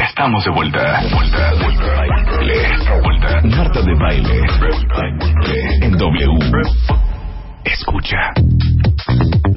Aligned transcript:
Estamos 0.00 0.44
de 0.44 0.50
vuelta. 0.50 1.00
Vuelta, 1.12 1.52
vuelta, 1.62 3.00
vuelta. 3.02 3.40
Marta 3.56 3.82
de 3.82 3.94
baile. 3.94 4.40
En 5.82 5.96
W. 5.96 6.26
Escucha. 7.64 8.32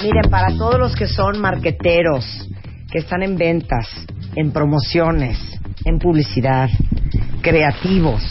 Miren, 0.01 0.29
para 0.29 0.49
todos 0.57 0.79
los 0.79 0.95
que 0.95 1.07
son 1.07 1.39
marqueteros, 1.39 2.47
que 2.91 2.99
están 2.99 3.23
en 3.23 3.37
ventas, 3.37 3.87
en 4.35 4.51
promociones, 4.51 5.37
en 5.85 5.99
publicidad, 5.99 6.69
creativos, 7.41 8.21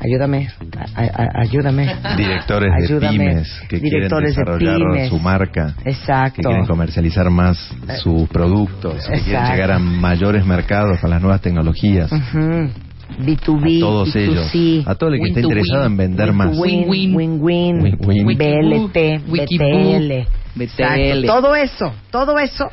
ayúdame, 0.00 0.48
a- 0.78 1.02
a- 1.02 1.40
ayúdame. 1.42 1.86
Directores 2.16 2.70
de 2.78 2.84
Ayúdame. 2.84 3.18
pymes 3.18 3.60
que 3.68 3.78
Directores 3.78 4.34
de 4.36 4.42
quieren 4.42 4.58
desarrollar 4.74 4.92
pymes. 4.94 5.08
su 5.08 5.18
marca, 5.18 5.74
Exacto. 5.84 6.36
que 6.36 6.42
quieren 6.42 6.66
comercializar 6.66 7.30
más 7.30 7.56
sus 8.02 8.28
productos, 8.28 8.94
que 9.06 9.12
quieren 9.22 9.26
Exacto. 9.28 9.52
llegar 9.52 9.72
a 9.72 9.78
mayores 9.78 10.44
mercados 10.44 10.98
con 11.00 11.10
las 11.10 11.20
nuevas 11.20 11.40
tecnologías. 11.40 12.10
Ujú. 12.12 12.70
B2B, 13.18 13.76
A 13.76 13.80
todos 13.80 14.08
B2C, 14.14 14.20
ellos, 14.20 14.86
a 14.88 14.94
todo 14.96 15.10
el 15.10 15.20
que 15.20 15.28
esté 15.28 15.40
to 15.42 15.48
interesado 15.48 15.82
win, 15.84 15.92
en 15.92 15.96
vender 15.96 16.28
win 16.30 16.38
to 16.38 16.44
más. 16.44 16.58
Win, 16.58 16.84
win, 16.88 17.14
win, 17.40 17.40
Win. 17.40 18.26
BLT, 18.36 19.18
BTL. 19.28 20.12
Exacto. 20.58 21.02
BTL. 21.14 21.26
Todo 21.26 21.54
eso, 21.54 21.94
todo 22.10 22.38
eso 22.38 22.68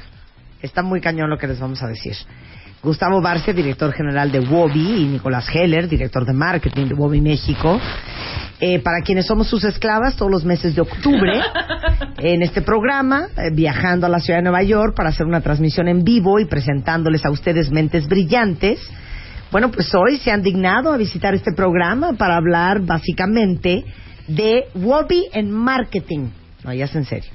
está 0.62 0.81
muy 0.81 1.02
cañón 1.02 1.30
lo 1.30 1.38
que 1.38 1.48
les 1.48 1.59
vamos 1.59 1.81
a 1.84 1.88
decir. 1.88 2.14
Gustavo 2.84 3.22
Barcia, 3.22 3.53
director 3.53 3.94
general 3.94 4.30
de 4.30 4.42
Wobby, 4.42 5.03
y 5.03 5.06
Nicolás 5.06 5.48
Heller, 5.53 5.88
director 5.88 6.26
de 6.26 6.34
marketing 6.34 6.88
de 6.88 6.94
Wobby 6.94 7.22
México. 7.22 7.80
Eh, 8.59 8.80
para 8.80 9.02
quienes 9.02 9.25
somos 9.25 9.48
sus 9.48 9.64
esclavas, 9.64 10.17
todos 10.17 10.30
los 10.30 10.44
meses 10.44 10.75
de 10.75 10.81
octubre, 10.81 11.42
en 12.17 12.42
este 12.42 12.62
programa, 12.62 13.28
eh, 13.38 13.52
viajando 13.53 14.06
a 14.06 14.09
la 14.09 14.20
ciudad 14.20 14.40
de 14.40 14.44
Nueva 14.44 14.64
York 14.64 14.95
para 14.95 15.09
hacer 15.09 15.25
una 15.25 15.40
transmisión 15.40 15.88
en 15.88 16.03
vivo 16.03 16.40
y 16.40 16.45
presentándoles 16.45 17.25
a 17.25 17.31
ustedes 17.31 17.72
mentes 17.72 18.06
brillantes. 18.08 18.80
Bueno, 19.50 19.72
pues 19.72 19.94
hoy 19.95 20.18
se 20.18 20.31
han 20.31 20.42
dignado 20.42 20.92
a 20.92 20.97
visitar 20.97 21.34
este 21.34 21.53
programa 21.53 22.14
para 22.14 22.36
hablar 22.36 22.81
básicamente 22.81 23.86
de 24.28 24.66
Wobby 24.75 25.30
en 25.31 25.52
marketing. 25.52 26.28
No, 26.66 26.73
ya 26.73 26.86
es 26.86 26.95
en 26.95 27.06
serio. 27.06 27.31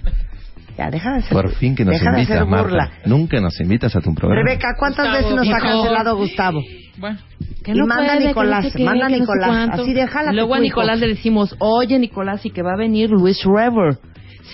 Ya, 0.78 0.90
deja 0.90 1.10
de 1.10 1.18
hacer 1.18 1.32
Por 1.32 1.50
fin 1.56 1.74
que 1.74 1.84
nos 1.84 2.00
invitas, 2.00 2.46
burla. 2.46 2.84
Marta. 2.86 2.92
Nunca 3.04 3.40
nos 3.40 3.60
invitas 3.60 3.96
a 3.96 4.00
tu 4.00 4.14
programa. 4.14 4.42
Rebeca, 4.44 4.68
¿cuántas 4.78 5.06
Gustavo, 5.08 5.24
veces 5.34 5.36
nos 5.48 5.48
ha 5.56 5.60
cancelado 5.60 6.16
Gustavo? 6.16 6.60
Bueno. 6.98 7.18
Y 7.66 7.82
manda 7.82 8.12
a 8.14 8.18
Nicolás, 8.20 8.60
que 8.60 8.66
no 8.66 8.70
sé 8.72 8.78
qué, 8.78 8.84
manda 8.84 9.06
a 9.06 9.08
que 9.08 9.18
no 9.18 9.26
sé 9.26 9.32
Nicolás. 9.32 9.68
Así 9.72 9.92
déjala. 9.92 10.32
Luego 10.32 10.54
a 10.54 10.60
Nicolás 10.60 11.00
le 11.00 11.08
decimos, 11.08 11.56
oye 11.58 11.98
Nicolás, 11.98 12.46
y 12.46 12.50
que 12.50 12.62
va 12.62 12.74
a 12.74 12.76
venir 12.76 13.10
Luis 13.10 13.42
Rever. 13.44 13.98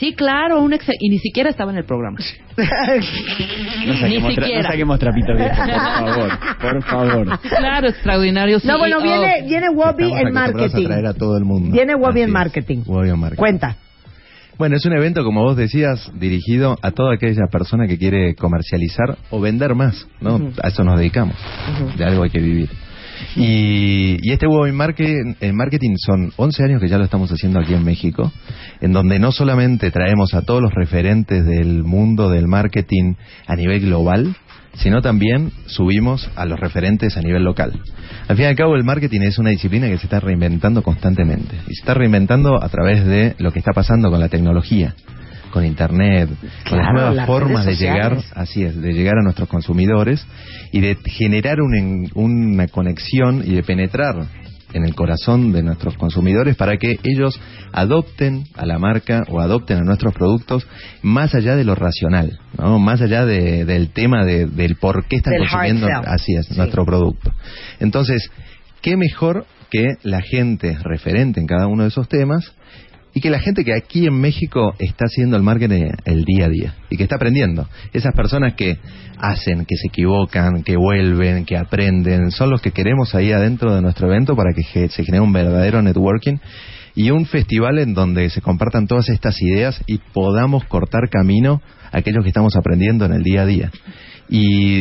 Sí, 0.01 0.13
claro, 0.15 0.61
un 0.61 0.73
ex 0.73 0.87
y 0.99 1.09
ni 1.11 1.19
siquiera 1.19 1.51
estaba 1.51 1.71
en 1.71 1.79
el 1.79 1.85
programa. 1.85 2.19
No 2.57 3.93
Ni 3.93 3.99
saquemos, 4.01 4.33
tra- 4.33 4.35
siquiera. 4.43 4.63
no 4.63 4.69
saquemos 4.71 4.99
trapito 4.99 5.35
viejo, 5.37 5.55
por 5.57 5.71
favor, 5.75 6.39
por 6.61 6.83
favor. 6.85 7.39
Claro, 7.41 7.89
extraordinario. 7.89 8.59
No, 8.65 8.79
bueno, 8.79 9.01
viene, 9.03 9.45
viene 9.47 9.69
Wobby 9.71 10.13
en 10.13 10.33
marketing. 10.33 10.85
a 10.85 10.89
traer 10.89 11.07
a 11.07 11.15
todo 11.15 11.37
el 11.37 11.45
mundo. 11.45 11.71
Viene 11.73 11.95
Wobby 11.95 12.23
en 12.23 12.31
marketing. 12.33 12.79
Wobby 12.87 13.11
en 13.11 13.19
marketing. 13.21 13.39
Cuenta. 13.41 13.77
Bueno, 14.57 14.77
es 14.77 14.85
un 14.85 14.93
evento, 14.93 15.25
como 15.25 15.43
vos 15.43 15.57
decías, 15.57 16.13
dirigido 16.15 16.77
a 16.81 16.93
toda 16.93 17.15
aquella 17.15 17.47
persona 17.51 17.89
que 17.89 17.99
quiere 17.99 18.35
comercializar 18.37 19.19
o 19.31 19.41
vender 19.41 19.75
más, 19.75 20.07
¿no? 20.21 20.41
A 20.63 20.69
eso 20.69 20.85
nos 20.85 20.99
dedicamos. 20.99 21.37
De 21.97 22.05
algo 22.05 22.23
hay 22.23 22.31
que 22.31 22.41
vivir. 22.41 22.71
Y, 23.37 24.19
y 24.23 24.33
este 24.33 24.47
Web 24.47 24.73
marketing, 24.73 25.35
en 25.41 25.57
marketing 25.57 25.95
son 25.97 26.33
11 26.37 26.65
años 26.65 26.81
que 26.81 26.89
ya 26.89 26.99
lo 26.99 27.05
estamos 27.05 27.31
haciendo 27.31 27.61
aquí 27.61 27.75
en 27.75 27.85
México, 27.85 28.33
en 28.81 28.93
donde 28.93 29.19
no 29.19 29.33
solamente 29.33 29.91
traemos 29.91 30.35
a 30.35 30.43
todos 30.43 30.63
los 30.63 30.73
referentes 30.73 31.45
del 31.45 31.83
mundo 31.83 32.31
del 32.31 32.47
marketing 32.47 33.15
a 33.47 33.57
nivel 33.57 33.81
global, 33.81 34.37
sino 34.77 35.03
también 35.03 35.53
subimos 35.67 36.31
a 36.37 36.45
los 36.45 36.59
referentes 36.59 37.17
a 37.17 37.21
nivel 37.21 37.45
local. 37.45 37.73
Al 38.29 38.37
fin 38.37 38.45
y 38.45 38.49
al 38.49 38.57
cabo, 38.57 38.75
el 38.75 38.85
marketing 38.85 39.21
es 39.23 39.39
una 39.39 39.51
disciplina 39.51 39.89
que 39.89 39.99
se 39.99 40.07
está 40.07 40.21
reinventando 40.21 40.83
constantemente. 40.83 41.57
Y 41.69 41.75
se 41.75 41.81
está 41.81 41.95
reinventando 41.95 42.63
a 42.63 42.69
través 42.69 43.05
de 43.05 43.35
lo 43.39 43.53
que 43.53 43.59
está 43.59 43.73
pasando 43.73 44.11
con 44.11 44.21
la 44.21 44.29
tecnología, 44.29 44.95
con 45.51 45.65
Internet, 45.65 46.31
con 46.69 46.79
las 46.79 46.93
nuevas 46.93 47.15
las 47.15 47.27
formas 47.27 47.65
de 47.65 47.77
llegar, 47.77 48.19
así 48.35 48.65
es, 48.65 48.81
de 48.81 48.93
llegar 48.93 49.19
a 49.19 49.23
nuestros 49.23 49.49
consumidores 49.49 50.27
y 50.73 50.81
de 50.81 50.97
generar 51.05 51.61
un 51.61 52.11
una 52.15 52.67
conexión 52.69 53.43
y 53.45 53.55
de 53.55 53.63
penetrar 53.63 54.27
en 54.75 54.85
el 54.85 54.95
corazón 54.95 55.53
de 55.53 55.63
nuestros 55.63 55.97
consumidores 55.97 56.57
para 56.57 56.77
que 56.77 56.99
ellos 57.03 57.41
adopten 57.73 58.45
a 58.55 58.67
la 58.67 58.79
marca 58.79 59.23
o 59.29 59.41
adopten 59.41 59.79
a 59.79 59.83
nuestros 59.85 60.13
productos 60.15 60.67
más 61.03 61.35
allá 61.35 61.57
de 61.57 61.65
lo 61.65 61.75
racional, 61.75 62.39
¿no? 62.59 62.79
más 62.79 63.01
allá 63.01 63.25
de- 63.25 63.65
del 63.65 63.89
tema 63.91 64.25
de- 64.25 64.47
del 64.47 64.77
por 64.77 65.07
qué 65.07 65.17
están 65.17 65.35
consumiendo 65.39 65.87
así 66.07 66.35
es 66.37 66.47
Sí. 66.47 66.57
nuestro 66.57 66.85
producto. 66.85 67.33
Entonces, 67.81 68.31
qué 68.83 68.97
mejor 68.97 69.47
que 69.71 69.95
la 70.03 70.21
gente 70.21 70.77
referente 70.83 71.41
en 71.41 71.47
cada 71.47 71.67
uno 71.67 71.83
de 71.85 71.89
esos 71.89 72.09
temas 72.09 72.53
y 73.15 73.21
que 73.21 73.31
la 73.31 73.39
gente 73.39 73.65
que 73.65 73.73
aquí 73.73 74.07
en 74.07 74.21
México 74.21 74.75
está 74.79 75.05
haciendo 75.07 75.37
el 75.37 75.43
marketing 75.45 75.93
el 76.05 76.25
día 76.25 76.47
a 76.47 76.49
día 76.49 76.75
y 76.91 76.97
que 76.97 77.05
está 77.05 77.15
aprendiendo. 77.15 77.69
Esas 77.93 78.13
personas 78.13 78.55
que 78.55 78.79
hacen, 79.19 79.65
que 79.65 79.77
se 79.77 79.87
equivocan, 79.87 80.65
que 80.65 80.77
vuelven, 80.77 81.45
que 81.45 81.57
aprenden, 81.57 82.33
son 82.33 82.51
los 82.51 82.61
que 82.61 82.73
queremos 82.73 83.15
ahí 83.15 83.31
adentro 83.31 83.73
de 83.73 83.83
nuestro 83.83 84.09
evento 84.09 84.35
para 84.35 84.53
que 84.53 84.89
se 84.89 85.05
genere 85.05 85.21
un 85.21 85.33
verdadero 85.33 85.81
networking 85.81 86.39
y 86.97 87.11
un 87.11 87.25
festival 87.27 87.79
en 87.79 87.95
donde 87.95 88.29
se 88.31 88.41
compartan 88.41 88.89
todas 88.89 89.09
estas 89.09 89.41
ideas 89.41 89.81
y 89.87 89.99
podamos 90.13 90.65
cortar 90.65 91.09
camino 91.09 91.63
a 91.93 91.99
aquellos 91.99 92.25
que 92.25 92.29
estamos 92.29 92.57
aprendiendo 92.57 93.05
en 93.05 93.13
el 93.13 93.23
día 93.23 93.43
a 93.43 93.47
día. 93.47 93.71
Y, 94.29 94.81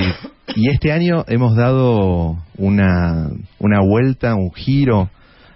y 0.55 0.69
este 0.69 0.91
año 0.91 1.23
hemos 1.27 1.55
dado 1.55 2.38
una, 2.57 3.29
una 3.59 3.81
vuelta, 3.81 4.33
un 4.33 4.51
giro 4.53 5.09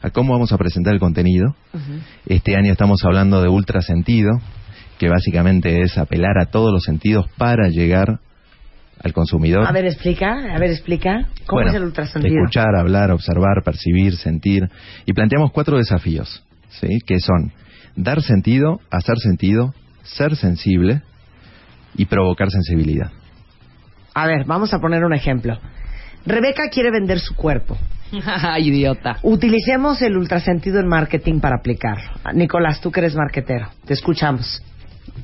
a 0.07 0.11
cómo 0.11 0.33
vamos 0.33 0.51
a 0.51 0.57
presentar 0.57 0.93
el 0.93 0.99
contenido. 0.99 1.55
Este 2.25 2.55
año 2.55 2.71
estamos 2.71 3.03
hablando 3.03 3.41
de 3.41 3.49
ultrasentido, 3.49 4.31
que 4.97 5.09
básicamente 5.09 5.81
es 5.81 5.97
apelar 5.97 6.39
a 6.39 6.45
todos 6.45 6.73
los 6.73 6.83
sentidos 6.83 7.27
para 7.37 7.69
llegar 7.69 8.19
al 9.03 9.13
consumidor. 9.13 9.67
A 9.67 9.71
ver, 9.71 9.85
explica, 9.85 10.55
a 10.55 10.59
ver, 10.59 10.71
explica. 10.71 11.27
¿Cómo 11.45 11.61
Bueno, 11.61 11.69
es 11.69 11.75
el 11.75 11.83
ultrasonido? 11.83 12.35
Escuchar, 12.35 12.75
hablar, 12.75 13.11
observar, 13.11 13.63
percibir, 13.63 14.15
sentir. 14.15 14.69
Y 15.05 15.13
planteamos 15.13 15.51
cuatro 15.51 15.77
desafíos, 15.77 16.43
¿sí? 16.69 16.99
Que 17.05 17.19
son 17.19 17.51
dar 17.95 18.21
sentido, 18.21 18.79
hacer 18.89 19.17
sentido, 19.17 19.73
ser 20.03 20.35
sensible 20.35 21.01
y 21.95 22.05
provocar 22.05 22.49
sensibilidad. 22.49 23.11
A 24.13 24.25
ver, 24.25 24.45
vamos 24.45 24.73
a 24.73 24.79
poner 24.79 25.03
un 25.03 25.13
ejemplo. 25.13 25.59
Rebeca 26.27 26.69
quiere 26.69 26.91
vender 26.91 27.19
su 27.19 27.35
cuerpo. 27.35 27.77
Ay, 28.25 28.67
idiota. 28.69 29.17
Utilicemos 29.23 30.01
el 30.01 30.17
ultrasentido 30.17 30.79
en 30.79 30.87
marketing 30.87 31.39
para 31.39 31.57
aplicarlo. 31.57 32.09
Nicolás, 32.33 32.79
tú 32.81 32.91
que 32.91 32.99
eres 33.01 33.15
marketero, 33.15 33.67
te 33.85 33.93
escuchamos. 33.93 34.61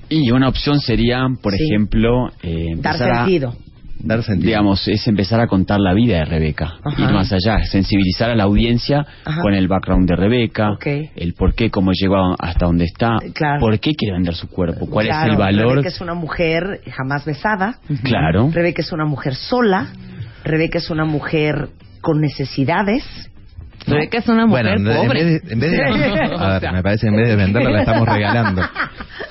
Y 0.10 0.32
una 0.32 0.50
opción 0.50 0.80
sería, 0.80 1.28
por 1.42 1.54
Sí. 1.54 1.64
ejemplo, 1.64 2.30
eh, 2.42 2.72
Dar 2.78 2.96
empezar 2.96 3.12
a- 3.12 3.16
sentido. 3.26 3.56
Dar 4.06 4.22
sentido. 4.22 4.48
digamos, 4.48 4.86
es 4.90 5.08
empezar 5.08 5.40
a 5.40 5.48
contar 5.48 5.80
la 5.80 5.94
vida 5.94 6.18
de 6.18 6.26
Rebeca, 6.26 6.74
Ajá. 6.84 7.02
ir 7.04 7.10
más 7.14 7.32
allá, 7.32 7.64
sensibilizar 7.64 8.30
a 8.32 8.36
la 8.36 8.44
audiencia 8.44 9.06
Ajá. 9.24 9.42
con 9.42 9.54
el 9.54 9.70
background 9.70 10.10
de 10.10 10.16
Rebeca, 10.18 10.72
Ok. 10.74 10.88
el 11.16 11.34
por 11.36 11.54
qué, 11.56 11.70
cómo 11.70 11.92
llegó 11.94 12.36
hasta 12.38 12.66
donde 12.66 12.84
está, 12.84 13.16
Claro. 13.34 13.62
por 13.62 13.80
qué 13.80 13.92
quiere 13.94 14.16
vender 14.16 14.36
su 14.36 14.50
cuerpo, 14.50 14.88
cuál 14.90 15.06
Claro, 15.06 15.26
es 15.28 15.32
el 15.32 15.38
valor. 15.40 15.70
Rebeca 15.70 15.88
es 15.88 16.02
una 16.02 16.16
mujer 16.16 16.82
jamás 16.92 17.24
besada. 17.24 17.78
Claro. 18.04 18.50
Rebeca 18.52 18.82
es 18.82 18.92
una 18.92 19.06
mujer 19.06 19.36
sola. 19.36 19.88
Rebeca 20.44 20.78
es 20.80 20.90
una 20.90 21.06
mujer 21.06 21.70
con 22.02 22.20
necesidades. 22.22 23.04
Rebeca 23.86 24.20
es 24.20 24.28
una 24.30 24.46
mujer 24.46 24.64
Bueno, 24.78 24.92
en, 24.92 24.96
en 24.98 25.04
pobre. 25.08 25.24
vez 25.26 25.44
de, 25.44 25.54
en 25.54 25.60
vez 25.60 25.72
de- 25.72 26.36
a 26.38 26.60
ver, 26.60 26.72
me 26.74 26.84
parece 26.84 27.02
que 27.02 27.08
en 27.10 27.16
vez 27.18 27.28
de 27.28 27.36
venderla 27.36 27.70
la 27.70 27.80
estamos 27.82 28.08
regalando. 28.08 28.62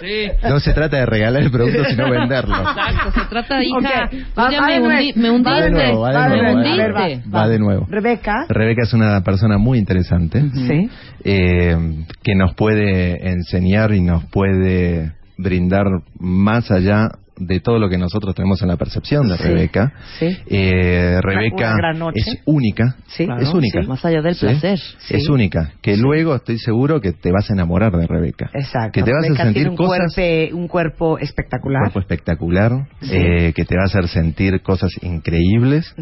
Sí. 0.00 0.26
No 0.42 0.60
se 0.60 0.72
trata 0.74 0.98
de 0.98 1.06
regalar 1.06 1.42
el 1.42 1.50
producto, 1.50 1.84
sino 1.84 2.10
venderlo. 2.10 2.56
Exacto, 2.56 3.12
se 3.20 3.26
trata, 3.30 3.62
hija. 3.64 3.76
Ok, 4.04 4.10
tú 4.10 4.40
va- 4.40 4.50
ya 4.50 4.60
va 4.60 4.66
me, 4.66 4.72
de 4.74 4.80
hundí, 4.80 5.12
me 5.16 5.30
va 5.42 5.60
de 5.60 5.70
nuevo, 5.70 6.00
va 6.00 6.10
de 6.10 6.14
Va 6.16 6.28
de 6.28 6.42
nuevo, 6.52 7.22
Va 7.34 7.48
de 7.48 7.58
nuevo. 7.58 7.86
Rebeca. 7.88 8.44
Rebeca 8.48 8.82
es 8.82 8.92
una 8.92 9.22
persona 9.22 9.56
muy 9.58 9.78
interesante 9.78 10.42
Sí. 10.52 10.90
eh, 11.24 12.04
que 12.22 12.34
nos 12.34 12.54
puede 12.54 13.30
enseñar 13.30 13.92
y 13.94 14.02
nos 14.02 14.24
puede 14.26 15.12
brindar 15.38 15.86
más 16.18 16.70
allá 16.70 17.08
de 17.36 17.60
todo 17.60 17.78
lo 17.78 17.88
que 17.88 17.96
nosotros 17.98 18.34
tenemos 18.34 18.60
en 18.62 18.68
la 18.68 18.76
percepción 18.76 19.26
de 19.28 19.36
Sí, 19.38 19.42
Rebeca. 19.44 19.92
sí. 20.18 20.36
Eh, 20.46 21.18
Rebeca 21.22 21.76
es 22.14 22.38
única. 22.44 22.96
Sí. 23.06 23.26
es 23.40 23.52
única. 23.54 23.82
Más 23.82 24.04
allá 24.04 24.20
del 24.22 24.36
placer. 24.36 24.78
Es 25.10 25.28
única. 25.28 25.72
Que 25.80 25.96
luego 25.96 26.34
estoy 26.34 26.58
seguro 26.58 27.00
que 27.00 27.12
te 27.12 27.30
vas 27.32 27.50
a 27.50 27.54
enamorar 27.54 27.92
de 27.96 28.06
Rebeca. 28.06 28.50
Exacto. 28.54 28.92
Que 28.92 29.02
te 29.02 29.12
vas 29.12 29.22
Rebeca 29.24 29.42
a 29.42 29.46
sentir 29.46 29.68
un, 29.68 29.76
cosas. 29.76 30.14
cuerpe- 30.14 30.52
un 30.52 30.68
cuerpo 30.68 31.18
espectacular. 31.18 31.82
cuerpo 31.82 32.00
espectacular, 32.00 32.72
eh, 33.10 33.52
que 33.54 33.64
te 33.64 33.76
va 33.76 33.82
a 33.82 33.86
hacer 33.86 34.08
sentir 34.08 34.60
cosas 34.62 34.90
increíbles 35.02 35.94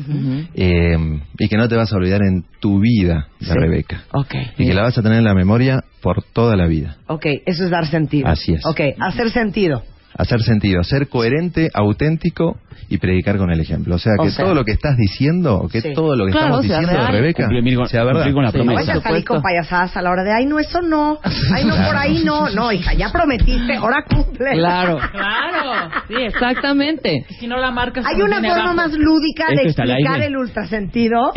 eh, 0.55 0.97
y 1.39 1.49
que 1.49 1.57
no 1.57 1.69
te 1.69 1.77
vas 1.77 1.93
a 1.93 1.97
olvidar 1.97 2.23
en 2.23 2.45
tu 2.61 2.81
vida 2.81 3.29
de. 3.41 3.55
Rebeca. 3.55 4.03
Ok. 4.13 4.35
Y 4.59 4.67
que 4.67 4.75
la 4.75 4.83
vas 4.83 4.99
a 4.99 5.03
tener 5.03 5.19
en 5.19 5.25
la 5.25 5.35
memoria 5.35 5.85
por 6.03 6.23
toda 6.23 6.57
la 6.57 6.67
vida. 6.67 6.97
Ok, 7.07 7.27
eso 7.47 7.65
es 7.65 7.71
dar 7.71 7.87
sentido. 7.87 8.27
Así 8.29 8.53
es. 8.55 8.65
Ok, 8.67 8.81
hacer 8.99 9.31
sentido. 9.31 9.83
Hacer 10.17 10.41
sentido, 10.43 10.83
ser 10.83 11.09
coherente, 11.09 11.71
auténtico 11.73 12.59
y 12.89 12.99
predicar 12.99 13.39
con 13.39 13.51
el 13.53 13.61
ejemplo. 13.61 13.95
O 13.95 13.99
sea, 13.99 14.15
O 14.19 14.25
que 14.25 14.31
sea- 14.31 14.45
todo 14.45 14.55
lo 14.55 14.65
que 14.65 14.73
estás 14.73 14.97
diciendo, 14.97 15.69
que 15.71 15.81
Sí. 15.81 15.93
todo 15.95 16.17
lo 16.17 16.27
que 16.27 16.33
Claro, 16.33 16.47
estamos 16.61 16.67
sea 16.67 16.79
diciendo 16.81 17.05
de. 17.05 17.13
Rebeca, 17.13 17.45
Cumplir 17.47 17.77
con- 17.77 17.89
sea 17.89 18.05
verdad. 18.05 18.33
con 18.33 18.43
la 18.43 18.51
Sí. 18.51 18.59
No 18.59 18.65
promesa. 18.65 18.81
vayas 18.81 18.89
a 18.89 18.93
salir 19.03 19.03
supuesto. 19.23 19.33
con 19.35 19.43
payasadas 19.43 19.97
a 19.97 20.03
la 20.03 20.11
hora 20.11 20.25
de, 20.25 20.33
ay, 20.33 20.47
no, 20.47 20.59
eso 20.59 20.83
no. 20.83 21.19
Ay, 21.55 21.65
no, 21.65 21.77
por 21.77 21.97
ahí 21.97 22.23
no. 22.25 22.49
No, 22.51 22.73
hija, 22.73 22.93
ya 22.95 23.11
prometiste, 23.13 23.75
ahora 23.77 24.05
cumple. 24.05 24.51
Claro. 24.55 24.99
Claro. 25.13 25.91
Sí, 26.09 26.15
exactamente. 26.19 27.25
Si 27.39 27.47
no 27.47 27.57
la 27.59 27.71
marcas, 27.71 28.05
Hay 28.07 28.17
no 28.19 28.25
una 28.25 28.37
forma 28.41 28.55
abajo. 28.55 28.75
más 28.75 28.93
lúdica 28.93 29.47
de 29.49 29.67
Esto 29.69 29.83
explicar 29.85 30.21
el 30.23 30.37
ultrasentido. 30.37 31.33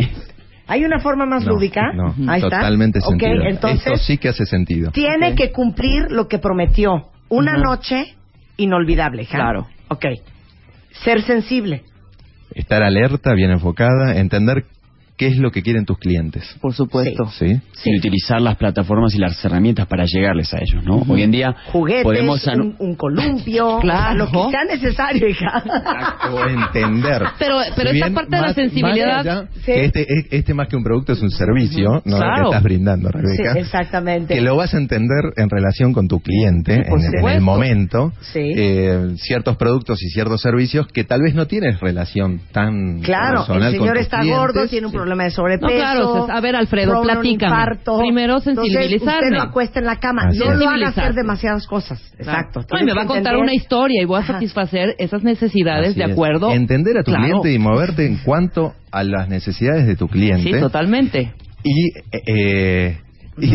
¿Hay 0.66 0.84
una 0.84 0.98
forma 0.98 1.26
más 1.26 1.44
No, 1.44 1.52
lúdica? 1.52 1.92
No, 1.94 2.14
Ahí 2.28 2.40
está. 2.42 2.56
totalmente 2.58 3.00
sentido. 3.00 3.42
entonces 3.46 3.86
Esto 3.86 3.98
sí 3.98 4.18
que 4.18 4.30
hace 4.30 4.46
sentido. 4.46 4.90
tiene 4.92 5.34
que 5.34 5.52
cumplir 5.52 6.06
lo 6.10 6.26
que 6.26 6.38
prometió. 6.38 7.10
Una 7.28 7.56
noche 7.58 8.14
inolvidable. 8.56 9.26
Claro. 9.26 9.68
Ok. 9.88 10.06
Ser 11.04 11.22
sensible. 11.22 11.82
Estar 12.54 12.82
alerta, 12.82 13.34
bien 13.34 13.50
enfocada, 13.50 14.16
entender 14.16 14.64
qué 15.16 15.28
es 15.28 15.36
lo 15.38 15.50
que 15.50 15.62
quieren 15.62 15.84
tus 15.84 15.98
clientes. 15.98 16.56
Por 16.60 16.74
supuesto. 16.74 17.26
¿Sí? 17.38 17.60
Sí. 17.72 17.90
Y 17.90 17.98
utilizar 17.98 18.40
las 18.40 18.56
plataformas 18.56 19.14
y 19.14 19.18
las 19.18 19.42
herramientas 19.44 19.86
para 19.86 20.04
llegarles 20.06 20.52
a 20.54 20.58
ellos, 20.58 20.84
¿no? 20.84 21.04
Hoy 21.08 21.22
en 21.22 21.30
día 21.30 21.54
Juguetes, 21.72 22.02
podemos... 22.02 22.44
un, 22.48 22.74
un 22.78 22.94
columpio, 22.96 23.78
Claro. 23.80 24.16
lo 24.18 24.26
que 24.30 24.50
sea 24.50 24.64
necesario, 24.64 25.28
hija. 25.28 25.62
O 26.32 26.44
entender. 26.44 27.22
Pero, 27.38 27.58
pero 27.76 27.90
Si 27.90 27.96
esta 27.96 28.06
bien 28.08 28.14
parte 28.14 28.30
de 28.34 28.40
la 28.40 28.46
más- 28.48 28.54
sensibilidad. 28.54 29.16
más 29.24 29.26
allá, 29.26 29.48
Sí. 29.54 29.60
que 29.66 29.84
este, 29.84 30.00
es- 30.02 30.26
este 30.30 30.54
más 30.54 30.68
que 30.68 30.76
un 30.76 30.82
producto 30.84 31.12
es 31.12 31.22
un 31.22 31.30
servicio, 31.30 32.02
¿no? 32.04 32.16
Claro. 32.16 32.42
Que 32.42 32.48
estás 32.50 32.62
brindando, 32.62 33.08
Rebeca. 33.10 33.52
Sí, 33.54 33.58
exactamente. 33.60 34.34
Que 34.34 34.40
lo 34.40 34.56
vas 34.56 34.74
a 34.74 34.78
entender 34.78 35.32
en 35.36 35.48
relación 35.48 35.92
con 35.92 36.08
tu 36.08 36.20
cliente, 36.20 36.74
en, 36.74 36.84
en 36.86 37.28
el 37.28 37.40
momento. 37.40 38.12
Sí. 38.32 38.40
eh, 38.56 39.14
ciertos 39.18 39.56
productos 39.56 40.02
y 40.02 40.08
ciertos 40.08 40.40
servicios 40.40 40.86
que 40.88 41.04
tal 41.04 41.22
vez 41.22 41.34
no 41.34 41.46
tienes 41.46 41.80
relación 41.80 42.40
tan 42.52 43.00
Claro, 43.00 43.40
personal 43.46 43.72
el 43.74 43.78
señor 43.80 43.98
está 43.98 44.18
clientes. 44.20 44.38
gordo, 44.40 44.66
tiene 44.68 44.86
un 44.86 44.92
Sí. 44.92 44.98
Problema 45.04 45.24
de 45.24 45.30
sobrepeso. 45.30 45.70
No, 45.70 45.76
claro, 45.76 46.26
a 46.30 46.40
ver, 46.40 46.56
Alfredo, 46.56 47.02
infarto. 47.22 47.98
Primero, 47.98 48.38
Entonces, 48.38 48.54
sensibilizarme. 48.72 49.26
usted 49.28 49.36
lo 49.36 49.42
acuesta 49.42 49.78
en 49.80 49.86
la 49.86 49.96
cama. 49.96 50.22
Así 50.28 50.38
no 50.38 50.44
es. 50.44 50.50
lo 50.50 50.54
haga 50.54 50.60
Sensibilizarse. 50.64 51.00
hacer 51.00 51.14
demasiadas 51.14 51.66
cosas. 51.66 52.14
Exacto. 52.18 52.64
No, 52.72 52.80
y 52.80 52.84
me 52.84 52.92
va 52.94 53.02
a 53.02 53.06
contar 53.06 53.36
una 53.36 53.54
historia 53.54 54.02
y 54.02 54.04
voy 54.04 54.16
a 54.18 54.22
Ajá. 54.22 54.32
satisfacer 54.34 54.94
esas 54.98 55.22
necesidades 55.22 55.90
Así 55.90 55.98
de 55.98 56.04
es. 56.06 56.12
acuerdo. 56.12 56.50
Entender 56.52 56.98
a 56.98 57.02
tu 57.02 57.10
Claro. 57.12 57.24
cliente 57.40 57.52
y 57.52 57.58
moverte 57.58 58.06
en 58.06 58.18
cuanto 58.18 58.74
a 58.90 59.04
las 59.04 59.28
necesidades 59.28 59.86
de 59.86 59.96
tu 59.96 60.08
cliente. 60.08 60.42
Sí, 60.52 60.60
totalmente. 60.60 61.32
y, 61.62 61.90
eh, 62.26 62.98
y, 63.38 63.54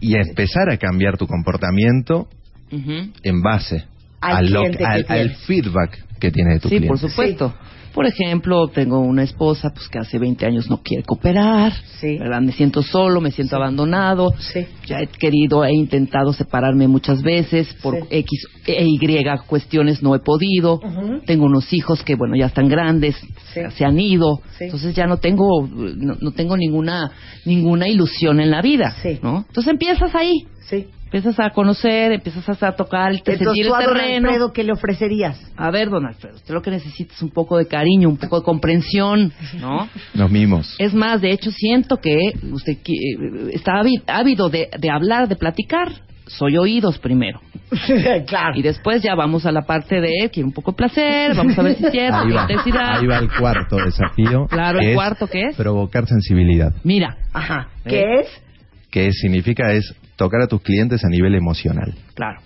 y 0.00 0.14
empezar 0.16 0.70
a 0.70 0.76
cambiar 0.76 1.16
tu 1.16 1.26
comportamiento 1.26 2.28
Ujú. 2.72 3.12
en 3.22 3.42
base 3.42 3.84
Al 4.20 4.36
a 4.36 4.42
lo- 4.42 4.62
al, 4.62 5.06
al 5.08 5.30
feedback 5.46 5.98
que 6.18 6.30
tiene 6.30 6.54
de 6.54 6.60
tu 6.60 6.68
Sí, 6.68 6.76
cliente. 6.78 6.88
por 6.88 6.98
supuesto. 7.10 7.54
Por 7.94 8.06
ejemplo, 8.06 8.68
tengo 8.68 9.00
una 9.00 9.24
esposa 9.24 9.70
pues 9.74 9.88
que 9.88 9.98
hace 9.98 10.18
20 10.18 10.44
años 10.46 10.68
no 10.70 10.82
quiere 10.82 11.02
cooperar, 11.02 11.72
Sí. 11.98 12.18
¿verdad? 12.18 12.40
Me 12.42 12.52
siento 12.52 12.82
solo, 12.82 13.20
me 13.20 13.30
siento 13.32 13.56
abandonado. 13.56 14.32
Sí. 14.38 14.66
Ya 14.86 15.00
he 15.00 15.06
querido, 15.08 15.64
he 15.64 15.72
intentado 15.72 16.32
separarme 16.32 16.86
muchas 16.86 17.22
veces 17.22 17.74
por 17.82 17.94
Sí. 17.96 18.00
X 18.10 18.46
e 18.66 18.84
Y 18.86 19.24
cuestiones 19.48 20.02
no 20.02 20.14
he 20.14 20.20
podido. 20.20 20.80
Tengo 21.26 21.46
unos 21.46 21.72
hijos 21.72 22.04
que 22.04 22.14
bueno, 22.14 22.36
ya 22.36 22.46
están 22.46 22.68
grandes, 22.68 23.16
Sí. 23.54 23.62
se 23.76 23.84
han 23.84 23.98
ido. 23.98 24.42
Sí. 24.58 24.64
Entonces 24.64 24.94
ya 24.94 25.06
no 25.06 25.16
tengo 25.16 25.66
no, 25.66 26.14
no 26.20 26.30
tengo 26.32 26.56
ninguna 26.56 27.10
ninguna 27.46 27.88
ilusión 27.88 28.38
en 28.38 28.50
la 28.50 28.60
vida, 28.62 28.94
Sí. 29.02 29.18
¿no? 29.22 29.44
Entonces 29.48 29.72
empiezas 29.72 30.14
ahí. 30.14 30.46
Sí. 30.68 30.86
Empiezas 31.10 31.40
a 31.40 31.50
conocer, 31.50 32.12
empiezas 32.12 32.62
a 32.62 32.72
tocar, 32.72 33.10
el 33.12 33.16
Entonces, 33.18 33.44
sentir 33.46 33.66
tú 33.66 33.74
el 33.74 33.82
a 33.82 33.86
don 33.86 33.94
terreno. 33.96 34.28
Alfredo, 34.28 34.52
¿qué 34.52 34.62
le 34.62 34.72
ofrecerías? 34.72 35.40
A 35.56 35.70
ver, 35.70 35.88
don 35.88 36.04
Alfredo, 36.04 36.36
usted 36.36 36.52
lo 36.52 36.60
que 36.60 36.70
necesita 36.70 37.14
es 37.14 37.22
un 37.22 37.30
poco 37.30 37.56
de 37.56 37.66
cariño, 37.66 38.08
un 38.10 38.18
poco 38.18 38.40
de 38.40 38.44
comprensión, 38.44 39.32
¿no? 39.58 39.88
Los 40.14 40.30
mimos. 40.30 40.76
Es 40.78 40.92
más, 40.92 41.20
de 41.22 41.30
hecho, 41.30 41.50
siento 41.50 41.96
que 41.96 42.14
usted 42.52 42.74
qui- 42.84 43.50
está 43.54 43.72
ávi- 43.82 44.02
ávido 44.06 44.50
de, 44.50 44.68
de 44.78 44.90
hablar, 44.90 45.28
de 45.28 45.36
platicar. 45.36 45.88
Soy 46.26 46.58
oídos 46.58 46.98
primero. 46.98 47.40
claro. 48.26 48.54
Y 48.54 48.60
después 48.60 49.02
ya 49.02 49.14
vamos 49.14 49.46
a 49.46 49.52
la 49.52 49.62
parte 49.62 50.02
de 50.02 50.28
que 50.30 50.44
un 50.44 50.52
poco 50.52 50.72
de 50.72 50.76
placer, 50.76 51.34
vamos 51.34 51.58
a 51.58 51.62
ver 51.62 51.76
si 51.76 51.86
es 51.86 51.90
cierto, 51.90 52.18
Ahí 52.18 52.28
qué 52.28 52.34
va, 52.34 52.42
intensidad. 52.42 52.98
ahí 52.98 53.06
va 53.06 53.16
el 53.18 53.30
cuarto 53.34 53.76
desafío. 53.76 54.46
Claro, 54.46 54.78
¿el 54.80 54.94
cuarto 54.94 55.26
qué 55.26 55.44
es? 55.48 55.56
Provocar 55.56 56.06
sensibilidad. 56.06 56.74
Mira, 56.84 57.16
Ajá. 57.32 57.68
¿Eh? 57.86 57.88
¿Qué 57.88 58.14
es? 58.20 58.42
Que 58.90 59.12
significa 59.12 59.72
es 59.72 59.94
tocar 60.18 60.42
a 60.42 60.46
tus 60.46 60.60
clientes 60.60 61.02
a 61.04 61.08
nivel 61.08 61.34
emocional. 61.34 61.94
claro. 62.14 62.40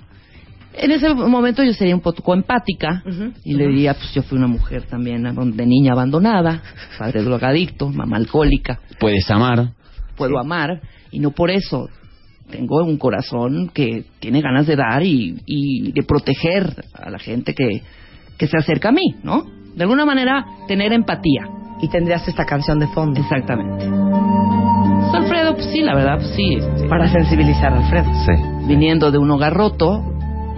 En 0.75 0.91
ese 0.91 1.13
momento 1.13 1.63
yo 1.63 1.75
sería 1.75 1.95
un 1.95 2.01
poco 2.01 2.33
empática 2.33 3.03
Ujú. 3.05 3.33
y 3.45 3.53
le 3.57 3.67
diría, 3.69 3.93
pues 3.93 4.11
yo 4.15 4.23
fui 4.23 4.39
una 4.39 4.47
mujer 4.47 4.85
también 4.85 5.23
de 5.25 5.67
niña 5.67 5.93
abandonada, 5.93 6.63
padre 6.99 7.23
drogadicto, 7.23 7.91
mamá 7.91 8.17
alcohólica. 8.17 8.81
Puedes 8.99 9.31
amar. 9.31 9.73
puedo 10.17 10.39
amar 10.39 10.81
y 11.11 11.19
no 11.21 11.33
por 11.33 11.51
eso 11.51 11.91
tengo 12.51 12.83
un 12.85 12.97
corazón 12.97 13.69
que 13.75 14.05
tiene 14.19 14.41
ganas 14.41 14.67
de 14.67 14.77
dar 14.77 15.03
y, 15.03 15.37
y 15.45 15.93
de 15.93 16.03
proteger 16.05 16.85
a 16.95 17.11
la 17.11 17.19
gente 17.19 17.53
que, 17.55 17.83
que 18.39 18.47
se 18.47 18.57
acerca 18.57 18.89
a 18.89 18.93
mí, 18.93 19.17
¿no? 19.23 19.45
De 19.77 19.83
alguna 19.83 20.07
manera 20.07 20.43
tener 20.69 20.95
empatía. 20.95 21.49
Y 21.83 21.89
tendrías 21.89 22.27
esta 22.29 22.47
canción 22.47 22.79
de 22.79 22.87
fondo. 22.89 23.21
Exactamente. 23.21 23.85
Pues 25.55 25.67
sí, 25.67 25.81
la 25.83 25.95
verdad, 25.95 26.17
pues 26.17 26.29
sí. 26.35 26.55
este, 26.61 26.89
Para 26.89 27.09
sensibilizar 27.09 27.73
a 27.73 27.77
Alfredo. 27.79 28.07
Sí. 28.27 28.33
viniendo 28.69 29.11
de 29.11 29.19
un 29.19 29.31
hogar 29.31 29.53
roto, 29.55 30.03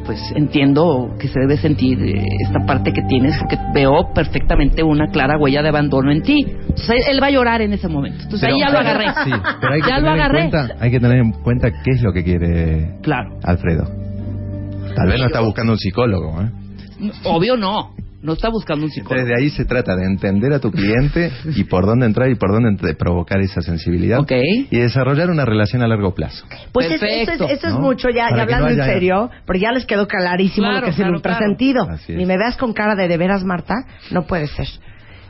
pues 0.04 0.20
entiendo 0.36 1.14
que 1.18 1.28
se 1.28 1.40
debe 1.40 1.56
sentir 1.56 1.98
eh, 2.02 2.22
esta 2.40 2.66
parte 2.66 2.92
que 2.92 3.00
tienes 3.08 3.38
porque 3.38 3.58
veo 3.72 4.12
perfectamente 4.14 4.82
una 4.82 5.06
clara 5.08 5.38
huella 5.38 5.62
de 5.62 5.68
abandono 5.70 6.12
en 6.12 6.22
ti. 6.22 6.44
Entonces 6.46 7.06
él 7.08 7.22
va 7.22 7.28
a 7.28 7.30
llorar 7.30 7.62
en 7.62 7.72
ese 7.72 7.88
momento. 7.88 8.24
Entonces 8.24 8.40
Pero- 8.42 8.54
ahí 8.54 8.60
ya 8.60 8.70
lo 8.70 8.78
agarré. 8.78 9.06
Sí, 9.24 9.30
pero 9.60 9.72
hay 9.72 9.80
que, 9.80 9.88
ya 9.88 9.94
tener 9.96 10.02
lo 10.02 10.08
en 10.14 10.20
agarré. 10.20 10.50
cuenta, 10.50 10.74
hay 10.80 10.90
que 10.90 11.00
tener 11.00 11.18
en 11.18 11.32
cuenta 11.32 11.70
qué 11.82 11.90
es 11.92 12.02
lo 12.02 12.12
que 12.12 12.22
quiere 12.24 12.98
Claro. 13.02 13.38
Alfredo. 13.42 13.84
Tal 14.94 15.08
vez 15.08 15.18
no 15.20 15.26
está 15.26 15.40
buscando 15.40 15.72
un 15.72 15.78
psicólogo, 15.78 16.40
¿eh? 16.42 17.10
Obvio 17.24 17.56
no. 17.56 17.94
No 18.24 18.32
está 18.32 18.48
buscando 18.48 18.86
un 18.86 18.90
psicólogo. 18.90 19.20
Entonces 19.20 19.36
de 19.36 19.42
ahí 19.44 19.50
se 19.50 19.64
trata 19.66 19.94
de 19.94 20.06
entender 20.06 20.52
a 20.54 20.58
tu 20.58 20.70
cliente 20.72 21.30
y 21.54 21.64
por 21.64 21.84
dónde 21.84 22.06
entrar 22.06 22.30
y 22.30 22.34
por 22.36 22.50
dónde 22.52 22.94
provocar 22.94 23.38
esa 23.40 23.60
sensibilidad 23.60 24.18
Ok. 24.20 24.32
y 24.70 24.78
desarrollar 24.78 25.28
una 25.30 25.44
relación 25.44 25.82
a 25.82 25.86
largo 25.88 26.14
plazo. 26.14 26.46
Pues 26.72 26.86
es- 26.90 27.02
eso 27.02 27.04
es, 27.04 27.28
eso 27.58 27.66
es 27.68 27.74
¿no? 27.74 27.80
mucho, 27.80 28.08
ya, 28.08 28.28
hablando 28.28 28.66
no 28.66 28.68
en 28.70 28.82
serio, 28.82 29.30
pero 29.46 29.58
ya 29.58 29.72
les 29.72 29.84
quedó 29.84 30.08
clarísimo 30.08 30.66
Claro, 30.68 30.80
lo 30.80 30.84
que 30.86 30.90
es 30.92 30.98
el 30.98 31.10
ultrasentido. 31.10 31.86
Es. 31.92 32.08
Ni 32.08 32.24
me 32.24 32.38
veas 32.38 32.56
con 32.56 32.72
cara 32.72 32.94
de 32.96 33.08
de 33.08 33.16
veras, 33.18 33.44
Marta, 33.44 33.74
no 34.10 34.26
puede 34.26 34.46
ser. 34.48 34.66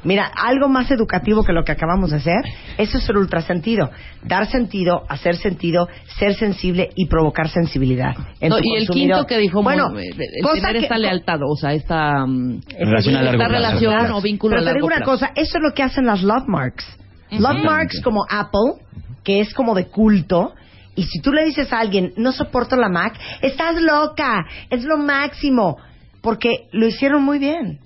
Mira, 0.04 0.30
algo 0.36 0.68
más 0.68 0.90
educativo 0.90 1.42
que 1.44 1.52
lo 1.52 1.64
que 1.64 1.72
acabamos 1.72 2.10
de 2.10 2.18
hacer, 2.18 2.42
eso 2.78 2.98
es 2.98 3.08
el 3.08 3.16
ultrasentido. 3.16 3.90
Dar 4.22 4.46
sentido, 4.50 5.04
hacer 5.08 5.36
sentido, 5.36 5.88
ser 6.18 6.34
sensible 6.34 6.90
y 6.94 7.06
provocar 7.06 7.48
sensibilidad. 7.48 8.14
en 8.40 8.50
No, 8.50 8.58
tu 8.58 8.62
y 8.64 8.76
el 8.76 8.86
consumidor. 8.86 9.16
quinto 9.18 9.26
que 9.26 9.38
dijo, 9.38 9.62
bueno, 9.62 9.88
muy- 9.90 10.06
el 10.06 10.16
tener 10.54 10.72
que- 10.72 10.78
esta 10.80 10.98
lealtad, 10.98 11.38
o 11.48 11.56
sea, 11.56 11.72
esta 11.72 12.26
mm, 12.26 12.60
Relación 12.78 13.16
a 13.16 13.22
largo 13.22 13.42
esta 13.42 13.48
plazo. 13.48 13.64
relación 13.66 13.94
Claro. 13.98 14.16
o 14.16 14.20
vínculo 14.20 14.56
Pero 14.56 14.62
a 14.62 14.68
te 14.70 14.74
digo 14.74 14.86
una 14.86 14.96
plazo. 14.96 15.10
cosa, 15.10 15.32
eso 15.34 15.56
es 15.58 15.62
lo 15.62 15.72
que 15.74 15.82
hacen 15.82 16.04
las 16.06 16.22
love 16.22 16.46
marks. 16.46 16.84
Love 17.30 17.64
marks 17.64 18.00
como 18.02 18.24
Apple, 18.30 18.82
que 19.24 19.40
es 19.40 19.54
como 19.54 19.74
de 19.74 19.86
culto, 19.86 20.52
y 20.94 21.04
si 21.04 21.20
tú 21.20 21.32
le 21.32 21.44
dices 21.46 21.72
a 21.72 21.80
alguien, 21.80 22.12
no 22.16 22.30
soporto 22.32 22.76
la 22.76 22.88
Mac, 22.88 23.18
estás 23.40 23.80
loca, 23.80 24.44
es 24.70 24.84
lo 24.84 24.98
máximo, 24.98 25.78
porque 26.20 26.68
lo 26.72 26.86
hicieron 26.86 27.22
muy 27.24 27.38
bien. 27.38 27.80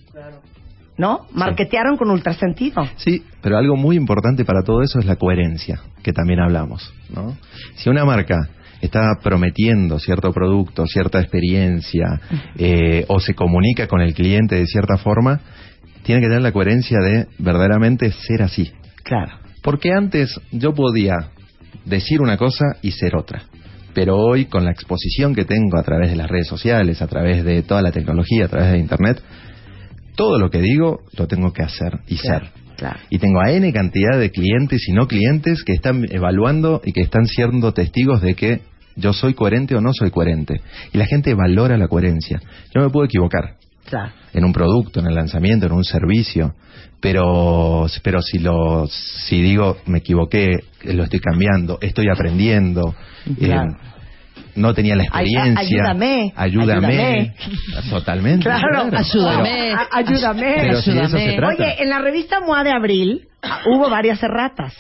¿No? 0.98 1.26
Marketearon 1.32 1.96
con 1.96 2.10
ultrasentido. 2.10 2.82
Sí, 2.96 3.22
pero 3.40 3.56
algo 3.56 3.76
muy 3.76 3.96
importante 3.96 4.44
para 4.44 4.62
todo 4.62 4.82
eso 4.82 4.98
es 4.98 5.06
la 5.06 5.16
coherencia, 5.16 5.80
que 6.02 6.12
también 6.12 6.40
hablamos, 6.40 6.92
¿no? 7.14 7.36
Si 7.76 7.88
una 7.88 8.04
marca 8.04 8.36
está 8.80 9.12
prometiendo 9.22 9.98
cierto 10.00 10.32
producto, 10.32 10.86
cierta 10.86 11.20
experiencia, 11.20 12.20
eh, 12.56 13.04
o 13.08 13.20
se 13.20 13.34
comunica 13.34 13.86
con 13.86 14.00
el 14.00 14.12
cliente 14.12 14.56
de 14.56 14.66
cierta 14.66 14.96
forma, 14.98 15.40
tiene 16.02 16.20
que 16.20 16.26
tener 16.26 16.42
la 16.42 16.52
coherencia 16.52 16.98
de 17.00 17.26
verdaderamente 17.38 18.10
ser 18.12 18.42
así. 18.42 18.72
Claro. 19.04 19.38
Porque 19.62 19.92
antes 19.92 20.40
yo 20.52 20.74
podía 20.74 21.14
decir 21.84 22.20
una 22.20 22.36
cosa 22.36 22.64
y 22.82 22.90
ser 22.92 23.16
otra. 23.16 23.42
pero 23.94 24.16
hoy 24.16 24.44
con 24.44 24.64
la 24.64 24.70
exposición 24.70 25.34
que 25.34 25.44
tengo 25.44 25.76
a 25.76 25.82
través 25.82 26.10
de 26.10 26.16
las 26.16 26.28
redes 26.28 26.46
sociales, 26.46 27.02
a 27.02 27.08
través 27.08 27.44
de 27.44 27.62
toda 27.62 27.82
la 27.82 27.90
tecnología, 27.90 28.44
a 28.44 28.48
través 28.48 28.70
de 28.70 28.78
Internet, 28.78 29.20
todo 30.18 30.36
lo 30.40 30.50
que 30.50 30.60
digo 30.60 31.02
lo 31.16 31.28
tengo 31.28 31.52
que 31.52 31.62
hacer 31.62 32.00
y 32.08 32.16
Claro, 32.16 32.46
ser. 32.46 32.52
claro. 32.76 32.98
Y 33.08 33.18
tengo 33.20 33.40
a 33.40 33.52
N 33.52 33.72
cantidad 33.72 34.18
de 34.18 34.32
clientes 34.32 34.82
y 34.88 34.92
no 34.92 35.06
clientes 35.06 35.62
que 35.64 35.74
están 35.74 36.04
evaluando 36.10 36.82
y 36.84 36.92
que 36.92 37.02
están 37.02 37.26
siendo 37.26 37.72
testigos 37.72 38.20
de 38.20 38.34
que 38.34 38.60
yo 38.96 39.12
soy 39.12 39.34
coherente 39.34 39.76
o 39.76 39.80
no 39.80 39.92
soy 39.92 40.10
coherente. 40.10 40.60
Y 40.92 40.98
la 40.98 41.06
gente 41.06 41.32
valora 41.34 41.76
la 41.78 41.86
coherencia. 41.86 42.40
Yo 42.74 42.82
me 42.82 42.90
puedo 42.90 43.06
equivocar 43.06 43.54
Claro. 43.88 44.10
en 44.34 44.44
un 44.44 44.52
producto, 44.52 44.98
en 44.98 45.06
el 45.06 45.14
lanzamiento, 45.14 45.66
en 45.66 45.72
un 45.72 45.84
servicio, 45.84 46.54
pero 47.00 47.86
pero 48.02 48.20
si 48.20 48.40
lo 48.40 48.86
si 48.88 49.40
digo 49.40 49.76
me 49.86 49.98
equivoqué, 49.98 50.48
lo 50.82 51.04
estoy 51.04 51.20
cambiando, 51.20 51.78
estoy 51.80 52.08
aprendiendo, 52.12 52.94
Claro. 53.38 53.70
eh, 53.70 53.76
no 54.58 54.74
tenía 54.74 54.96
la 54.96 55.04
experiencia, 55.04 55.58
ayúdame, 55.58 56.32
ayúdame, 56.36 56.86
ayúdame. 56.86 57.34
totalmente, 57.90 58.44
Claro, 58.44 58.90
Ayúdame. 58.96 59.74
Ayúdame. 59.92 60.54
Pero 60.60 60.82
si 60.82 60.92
de 60.92 61.02
eso 61.02 61.16
se 61.18 61.32
trata. 61.34 61.54
Oye, 61.54 61.82
en 61.82 61.88
la 61.88 61.98
revista 62.00 62.40
MOA 62.40 62.64
de 62.64 62.72
abril 62.72 63.28
hubo 63.66 63.88
varias 63.88 64.22
erratas. 64.22 64.74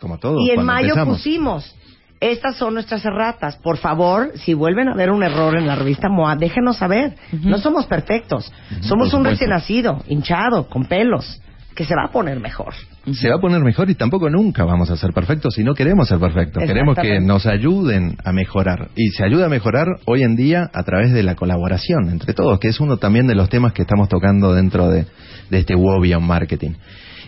como 0.00 0.18
todo. 0.18 0.38
Y 0.40 0.50
en 0.50 0.64
mayo 0.64 0.88
empezamos. 0.88 1.16
pusimos. 1.18 1.74
Estas 2.20 2.56
son 2.56 2.74
nuestras 2.74 3.04
erratas. 3.04 3.56
Por 3.58 3.76
favor, 3.78 4.32
si 4.36 4.52
vuelven 4.52 4.88
a 4.88 4.94
ver 4.94 5.10
un 5.12 5.22
error 5.22 5.56
en 5.56 5.68
la 5.68 5.76
revista 5.76 6.08
MOA, 6.08 6.34
déjenos 6.34 6.76
saber. 6.76 7.14
No 7.30 7.58
somos 7.58 7.86
perfectos. 7.86 8.52
Somos 8.80 8.88
Por 8.88 9.00
un 9.02 9.10
supuesto. 9.10 9.30
recién 9.30 9.50
nacido, 9.50 10.02
hinchado, 10.08 10.68
con 10.68 10.86
pelos, 10.86 11.40
que 11.74 11.84
se 11.84 11.94
va 11.94 12.04
a 12.04 12.10
poner 12.10 12.40
mejor. 12.40 12.74
se 13.12 13.28
va 13.28 13.36
a 13.36 13.40
poner 13.40 13.62
mejor 13.62 13.88
y 13.88 13.94
tampoco 13.94 14.28
nunca 14.28 14.64
vamos 14.64 14.90
a 14.90 14.96
ser 14.96 15.12
perfectos 15.12 15.54
si 15.54 15.62
no 15.62 15.74
queremos 15.74 16.08
ser 16.08 16.18
perfectos. 16.18 16.64
Queremos 16.64 16.96
que 16.98 17.20
nos 17.20 17.46
ayuden 17.46 18.16
a 18.24 18.32
mejorar. 18.32 18.90
Y 18.96 19.10
se 19.10 19.24
ayuda 19.24 19.46
a 19.46 19.48
mejorar 19.48 19.86
hoy 20.04 20.22
en 20.22 20.34
día 20.34 20.68
a 20.72 20.82
través 20.82 21.12
de 21.12 21.22
la 21.22 21.36
colaboración 21.36 22.08
entre 22.10 22.34
todos, 22.34 22.58
que 22.58 22.68
es 22.68 22.80
uno 22.80 22.96
también 22.96 23.26
de 23.26 23.34
los 23.34 23.48
temas 23.48 23.72
que 23.72 23.82
estamos 23.82 24.08
tocando 24.08 24.54
dentro 24.54 24.88
de, 24.90 25.06
de 25.50 25.58
este 25.58 25.74
Wobby 25.74 26.14
on 26.14 26.26
Marketing. 26.26 26.72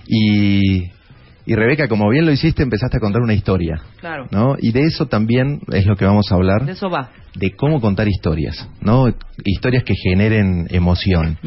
Y, 0.06 0.90
y 1.46 1.54
Rebeca, 1.54 1.88
como 1.88 2.08
bien 2.10 2.26
lo 2.26 2.32
hiciste, 2.32 2.62
empezaste 2.62 2.98
a 2.98 3.00
contar 3.00 3.22
una 3.22 3.34
historia. 3.34 3.80
Claro. 4.00 4.26
¿no? 4.30 4.56
Y 4.58 4.72
de 4.72 4.82
eso 4.82 5.06
también 5.06 5.60
es 5.72 5.86
lo 5.86 5.96
que 5.96 6.04
vamos 6.04 6.30
a 6.30 6.34
hablar 6.34 6.66
De 6.66 6.72
eso 6.72 6.90
va. 6.90 7.10
de 7.34 7.52
cómo 7.56 7.80
contar 7.80 8.08
historias, 8.08 8.68
¿no? 8.80 9.06
Historias 9.44 9.84
que 9.84 9.94
generen 9.94 10.66
emoción. 10.70 11.38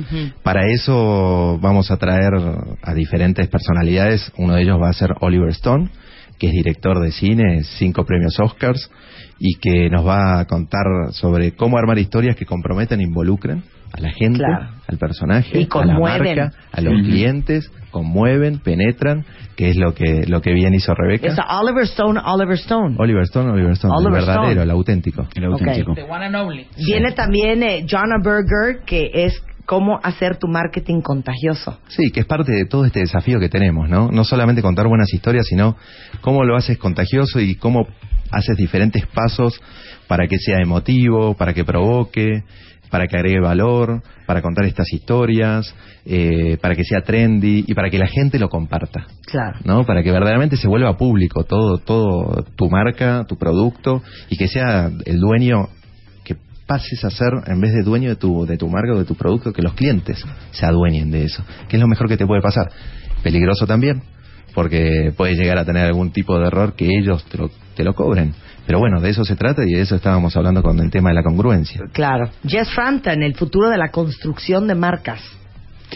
Para 0.44 0.68
eso 0.68 1.60
vamos 1.62 1.92
a 1.92 1.98
traer 1.98 2.34
a 2.82 2.94
diferentes 2.94 3.48
personalidades. 3.48 4.32
Uno 4.38 4.56
de 4.56 4.64
ellos 4.64 4.78
va 4.82 4.90
a 4.90 4.94
ser 4.94 5.12
Oliver 5.22 5.50
Stone, 5.50 5.90
que 6.40 6.48
es 6.48 6.54
director 6.54 7.00
de 7.00 7.12
cine, 7.12 7.64
cinco 7.64 8.06
premios 8.06 8.40
Oscars, 8.40 8.90
y 9.40 9.56
que 9.60 9.90
nos 9.90 10.06
va 10.06 10.40
a 10.40 10.46
contar 10.46 10.86
sobre 11.12 11.54
cómo 11.54 11.78
armar 11.78 12.00
historias 12.00 12.36
que 12.36 12.46
comprometen 12.46 13.00
e 13.00 13.04
involucren 13.04 13.64
a 13.94 14.02
la 14.02 14.10
gente, 14.12 14.40
Claro. 14.40 14.70
al 14.88 14.98
personaje, 14.98 15.60
Y 15.60 15.68
a 15.72 15.86
la 15.86 16.00
marca, 16.00 16.52
a 16.72 16.82
los 16.82 16.94
clientes, 17.04 17.72
conmueven, 17.92 18.58
penetran, 18.60 19.24
que 19.56 19.70
es 19.70 19.76
lo 19.78 19.94
que 19.94 20.26
lo 20.28 20.42
que 20.42 20.52
bien 20.54 20.74
hizo 20.74 20.94
Rebeca. 20.96 21.28
Es 21.28 21.38
Oliver 21.62 21.84
Stone, 21.84 22.20
Oliver 22.26 22.56
Stone. 22.56 22.96
Oliver 22.98 23.24
Stone, 23.24 23.52
Oliver 23.52 23.74
Stone, 23.74 23.94
Oliver 23.96 24.20
el 24.20 24.26
verdadero, 24.26 24.44
Stone. 24.50 24.64
el 24.64 24.70
auténtico. 24.72 25.28
El 25.36 25.46
auténtico. 25.46 25.92
Ok. 25.92 25.98
The 25.98 26.84
Viene 26.86 27.12
también 27.12 27.62
eh, 27.62 27.86
Jonna 27.90 28.18
Berger, 28.24 28.84
que 28.86 29.12
es 29.14 29.42
cómo 29.66 30.00
hacer 30.04 30.38
tu 30.38 30.48
marketing 30.48 31.02
contagioso. 31.02 31.80
Sí, 31.88 32.12
que 32.12 32.22
es 32.22 32.26
parte 32.26 32.52
de 32.52 32.66
todo 32.66 32.86
este 32.86 33.00
desafío 33.00 33.40
que 33.40 33.48
tenemos, 33.50 33.88
¿no? 33.90 34.10
No 34.12 34.24
solamente 34.24 34.62
contar 34.62 34.88
buenas 34.88 35.14
historias, 35.14 35.46
sino 35.48 35.78
cómo 36.22 36.44
lo 36.44 36.58
haces 36.58 36.78
contagioso 36.78 37.40
y 37.40 37.56
cómo 37.56 37.88
haces 38.32 38.58
diferentes 38.58 39.06
pasos 39.08 39.62
para 40.08 40.28
que 40.28 40.38
sea 40.40 40.58
emotivo, 40.60 41.36
para 41.36 41.54
que 41.54 41.64
provoque, 41.64 42.44
para 42.94 43.08
que 43.08 43.18
agregue 43.18 43.40
valor, 43.40 44.04
para 44.28 44.44
contar 44.44 44.66
estas 44.66 44.94
historias, 44.94 45.74
eh, 46.06 46.60
para 46.62 46.76
que 46.76 46.84
sea 46.84 47.02
trendy 47.02 47.66
y 47.68 47.74
para 47.74 47.90
que 47.90 47.98
la 47.98 48.06
gente 48.06 48.38
lo 48.38 48.50
comparta. 48.50 49.08
Claro. 49.26 49.58
¿no? 49.64 49.84
Para 49.84 50.04
que 50.04 50.12
verdaderamente 50.12 50.58
se 50.58 50.68
vuelva 50.68 50.96
público 50.96 51.44
todo, 51.44 51.80
todo 51.80 52.46
tu 52.56 52.70
marca, 52.70 53.26
tu 53.28 53.36
producto 53.36 54.04
y 54.30 54.38
que 54.38 54.48
sea 54.48 54.92
el 55.06 55.20
dueño 55.20 55.70
que 56.24 56.36
pases 56.68 57.04
a 57.04 57.10
ser 57.10 57.32
en 57.48 57.60
vez 57.62 57.74
de 57.74 57.82
dueño 57.82 58.10
de 58.10 58.16
tu, 58.16 58.46
de 58.46 58.58
tu 58.58 58.70
marca 58.70 58.94
o 58.94 59.00
de 59.00 59.06
tu 59.06 59.16
producto, 59.16 59.52
que 59.54 59.64
los 59.64 59.74
clientes 59.74 60.24
se 60.52 60.64
adueñen 60.68 61.10
de 61.10 61.24
eso, 61.24 61.44
que 61.68 61.78
es 61.78 61.82
lo 61.82 61.88
mejor 61.88 62.08
que 62.08 62.18
te 62.18 62.28
puede 62.28 62.44
pasar. 62.44 62.70
Peligroso 63.24 63.66
también, 63.66 64.04
porque 64.54 65.14
puedes 65.16 65.38
llegar 65.38 65.58
a 65.58 65.66
tener 65.66 65.86
algún 65.86 66.12
tipo 66.12 66.38
de 66.40 66.48
error 66.48 66.76
que 66.76 66.88
ellos 66.88 67.24
te 67.26 67.38
lo, 67.38 67.50
te 67.76 67.84
lo 67.84 67.94
cobren. 67.94 68.34
Pero 68.66 68.80
bueno, 68.80 69.02
de 69.02 69.10
eso 69.10 69.26
se 69.26 69.36
trata 69.36 69.64
y 69.66 69.74
de 69.74 69.82
eso 69.82 69.96
estábamos 69.96 70.36
hablando 70.38 70.62
con 70.62 70.80
el 70.80 70.90
tema 70.90 71.10
de 71.10 71.16
la 71.16 71.24
congruencia. 71.24 71.82
Claro. 71.92 72.30
Jess 72.48 72.70
Frampton, 72.70 73.22
el 73.22 73.36
futuro 73.36 73.70
de 73.70 73.78
la 73.78 73.90
construcción 73.90 74.68
de 74.68 74.76
marcas. 74.76 75.22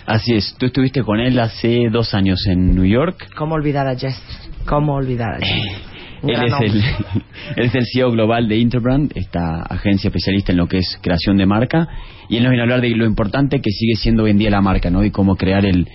Así 0.06 0.36
es, 0.36 0.56
tú 0.60 0.68
estuviste 0.68 1.02
con 1.04 1.20
él 1.20 1.40
hace 1.40 1.90
dos 1.92 2.14
años 2.14 2.46
en 2.48 2.76
New 2.76 2.86
York. 2.86 3.30
¿Cómo 3.36 3.56
olvidar 3.56 3.88
a 3.88 3.96
Jess? 3.96 4.22
¿Cómo 4.66 4.96
olvidar 4.96 5.36
a 5.36 5.40
Jess? 5.40 5.82
Él 6.24 6.46
es, 6.46 6.54
el, 6.62 6.82
él 7.58 7.66
es 7.68 7.76
el 7.76 7.86
CEO 7.86 8.10
global 8.10 8.48
de 8.48 8.58
Interbrand, 8.58 9.12
esta 9.16 9.62
agencia 9.62 10.08
especialista 10.08 10.52
en 10.52 10.58
lo 10.58 10.68
que 10.68 10.80
es 10.80 10.98
creación 11.00 11.38
de 11.38 11.46
marca, 11.46 11.88
y 12.28 12.38
él 12.38 12.44
nos 12.44 12.50
viene 12.50 12.62
a 12.62 12.64
hablar 12.64 12.82
de 12.82 12.90
lo 12.90 13.06
importante 13.06 13.62
que 13.62 13.70
sigue 13.70 13.96
siendo 13.96 14.24
hoy 14.24 14.32
en 14.32 14.40
día 14.40 14.50
la 14.50 14.60
marca, 14.60 14.90
¿no? 14.90 15.04
Y 15.04 15.12
cómo 15.12 15.36
crear 15.36 15.64
el, 15.64 15.88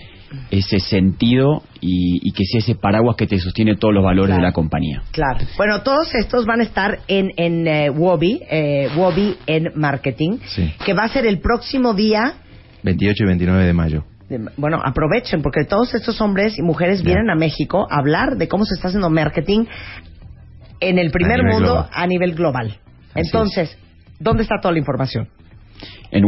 ese 0.51 0.79
sentido 0.79 1.63
y, 1.81 2.19
y 2.27 2.31
que 2.31 2.43
sea 2.45 2.59
ese 2.59 2.75
paraguas 2.75 3.15
que 3.15 3.27
te 3.27 3.37
sostiene 3.39 3.75
todos 3.75 3.93
los 3.93 4.03
valores 4.03 4.27
Claro. 4.29 4.41
de 4.41 4.47
la 4.47 4.53
compañía. 4.53 5.03
Claro. 5.11 5.39
Bueno, 5.57 5.81
todos 5.83 6.13
estos 6.15 6.45
van 6.45 6.59
a 6.61 6.63
estar 6.63 6.99
en, 7.07 7.31
en 7.37 7.67
eh, 7.67 7.89
Wobby, 7.89 8.41
eh, 8.49 8.89
Wobby 8.97 9.35
en 9.47 9.71
Marketing, 9.75 10.37
Sí. 10.45 10.73
que 10.85 10.93
va 10.93 11.03
a 11.03 11.09
ser 11.09 11.25
el 11.25 11.39
próximo 11.39 11.93
día 11.93 12.33
28 12.83 13.23
y 13.23 13.27
29 13.27 13.65
de 13.65 13.73
mayo. 13.73 14.03
bueno, 14.57 14.79
aprovechen 14.83 15.41
porque 15.41 15.63
todos 15.65 15.93
estos 15.93 16.19
hombres 16.21 16.57
y 16.57 16.61
mujeres 16.63 17.03
vienen 17.03 17.29
a 17.29 17.35
México 17.35 17.85
a 17.89 17.97
hablar 17.99 18.35
de 18.37 18.47
cómo 18.47 18.65
se 18.65 18.73
está 18.75 18.87
haciendo 18.87 19.09
marketing 19.09 19.65
en 20.79 20.97
el 20.99 21.11
primer 21.11 21.43
mundo 21.43 21.73
global. 21.73 21.89
a 21.93 22.07
nivel 22.07 22.33
global. 22.33 22.77
Así 23.13 23.21
Entonces, 23.27 23.77
¿dónde 24.19 24.43
está 24.43 24.55
toda 24.61 24.71
la 24.73 24.79
información? 24.79 25.27
En 26.11 26.25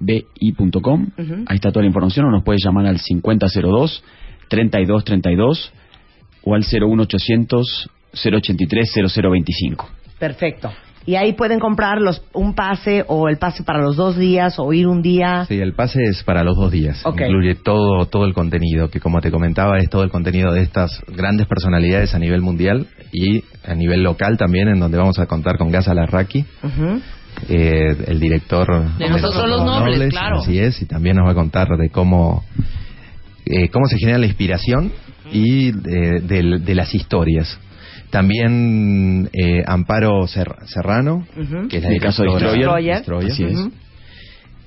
W-O-B-I.com, 0.00 1.06
Ujú. 1.18 1.34
ahí 1.46 1.56
está 1.56 1.70
toda 1.70 1.82
la 1.82 1.88
información, 1.88 2.24
o 2.26 2.30
nos 2.30 2.42
puedes 2.44 2.62
llamar 2.64 2.86
al 2.86 2.98
5002-3232 2.98 5.70
o 6.44 6.54
al 6.54 6.62
01800 6.62 7.90
083 8.12 8.90
0025. 9.12 9.88
Perfecto. 10.18 10.70
Y 11.06 11.14
ahí 11.16 11.32
pueden 11.32 11.58
comprar 11.58 12.02
los, 12.02 12.22
un 12.34 12.54
pase 12.54 13.02
o 13.08 13.28
el 13.30 13.38
pase 13.38 13.62
para 13.62 13.80
los 13.80 13.96
dos 13.96 14.18
días 14.18 14.58
o 14.58 14.70
ir 14.74 14.86
un 14.86 15.00
día. 15.00 15.46
Sí, 15.46 15.58
el 15.58 15.72
pase 15.72 16.04
es 16.04 16.22
para 16.22 16.44
los 16.44 16.54
dos 16.54 16.70
días. 16.70 17.02
Incluye 17.06 17.54
todo, 17.54 18.04
todo 18.06 18.26
el 18.26 18.34
contenido, 18.34 18.90
que 18.90 19.00
como 19.00 19.22
te 19.22 19.30
comentaba 19.30 19.78
es 19.78 19.88
todo 19.88 20.02
el 20.02 20.10
contenido 20.10 20.52
de 20.52 20.60
estas 20.60 21.02
grandes 21.06 21.46
personalidades 21.46 22.14
a 22.14 22.18
nivel 22.18 22.42
mundial 22.42 22.88
y 23.10 23.42
a 23.64 23.74
nivel 23.74 24.02
local 24.02 24.36
también, 24.36 24.68
en 24.68 24.80
donde 24.80 24.98
vamos 24.98 25.18
a 25.18 25.24
contar 25.24 25.56
con 25.56 25.70
Gaza 25.70 25.94
Larraqui, 25.94 26.44
Ujú. 26.62 27.00
Eh, 27.48 27.96
el 28.06 28.20
director 28.20 28.66
De 28.98 29.08
Nosotros 29.08 29.48
los 29.48 29.64
Nobles, 29.64 30.10
claro. 30.10 30.40
Así 30.40 30.58
es, 30.58 30.80
y 30.82 30.86
también 30.86 31.16
nos 31.16 31.26
va 31.26 31.32
a 31.32 31.34
contar 31.34 31.68
de 31.78 31.90
cómo, 31.90 32.44
eh, 33.46 33.68
cómo 33.68 33.86
se 33.86 33.98
genera 33.98 34.18
la 34.18 34.26
inspiración 34.26 34.90
y 35.32 35.72
de, 35.72 36.20
de- 36.20 36.58
de 36.58 36.74
las 36.74 36.94
historias. 36.94 37.58
También 38.10 39.28
eh, 39.32 39.62
Amparo 39.66 40.26
Ser- 40.26 40.54
Serrano, 40.66 41.26
que 41.68 41.76
es 41.76 41.82
la 41.82 41.90
el 41.90 42.00
caso 42.00 42.22
de 42.22 42.30
Destroyer. 42.30 42.96
Destroyer. 42.96 43.32
Así 43.32 43.44
es. 43.44 43.58
Ujú. 43.58 43.72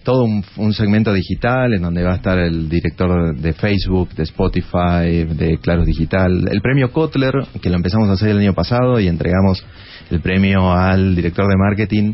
todo 0.04 0.24
un, 0.24 0.44
un 0.58 0.74
segmento 0.74 1.12
digital 1.14 1.74
en 1.74 1.82
donde 1.82 2.04
va 2.04 2.14
a 2.14 2.16
estar 2.16 2.38
el 2.40 2.70
director 2.70 3.36
de 3.36 3.54
Facebook, 3.54 4.10
de 4.16 4.24
Spotify, 4.24 5.26
de 5.36 5.58
Claro 5.62 5.84
Digital. 5.86 6.48
El 6.52 6.62
premio 6.62 6.92
Kotler, 6.92 7.34
que 7.62 7.70
lo 7.70 7.76
empezamos 7.76 8.10
a 8.10 8.14
hacer 8.14 8.30
el 8.30 8.40
año 8.40 8.54
pasado 8.54 9.00
y 9.00 9.08
entregamos 9.08 9.64
el 10.10 10.20
premio 10.22 10.72
al 10.72 11.16
director 11.16 11.48
de 11.48 11.56
marketing 11.58 12.14